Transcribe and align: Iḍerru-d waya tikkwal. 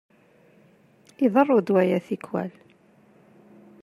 Iḍerru-d 1.25 1.67
waya 1.73 1.99
tikkwal. 2.07 2.51